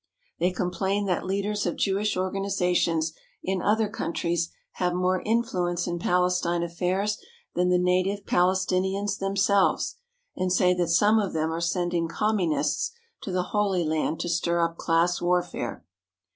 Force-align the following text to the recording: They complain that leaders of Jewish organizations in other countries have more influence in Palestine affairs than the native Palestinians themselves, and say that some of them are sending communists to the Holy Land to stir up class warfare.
They 0.39 0.49
complain 0.51 1.05
that 1.05 1.27
leaders 1.27 1.67
of 1.67 1.75
Jewish 1.75 2.17
organizations 2.17 3.13
in 3.43 3.61
other 3.61 3.87
countries 3.87 4.49
have 4.81 4.95
more 4.95 5.21
influence 5.21 5.85
in 5.85 5.99
Palestine 5.99 6.63
affairs 6.63 7.19
than 7.53 7.69
the 7.69 7.77
native 7.77 8.25
Palestinians 8.25 9.19
themselves, 9.19 9.97
and 10.35 10.51
say 10.51 10.73
that 10.73 10.87
some 10.89 11.19
of 11.19 11.33
them 11.33 11.51
are 11.53 11.61
sending 11.61 12.07
communists 12.07 12.93
to 13.21 13.31
the 13.31 13.43
Holy 13.53 13.83
Land 13.83 14.19
to 14.21 14.27
stir 14.29 14.59
up 14.61 14.75
class 14.75 15.21
warfare. 15.21 15.85